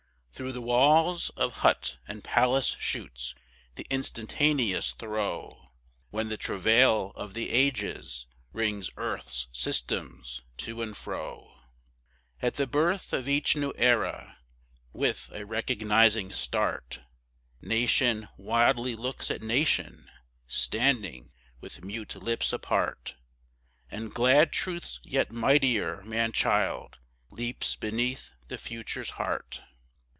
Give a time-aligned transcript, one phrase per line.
[0.33, 3.35] Through the walls of hut and palace shoots
[3.75, 5.69] the instantaneous throe,
[6.09, 11.59] When the travail of the Ages wrings earth's systems to and fro;
[12.41, 14.39] At the birth of each new Era,
[14.93, 17.01] with a recognizing start,
[17.61, 20.09] Nation wildly looks at nation,
[20.47, 23.13] standing with mute lips apart,
[23.91, 26.97] And glad Truth's yet mightier man child
[27.29, 29.61] leaps beneath the Future's heart.